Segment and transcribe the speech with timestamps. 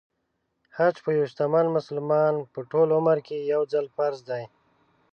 [0.77, 4.43] حج په یو شتمن مسلمان په ټول عمر کې يو ځل فرض دی.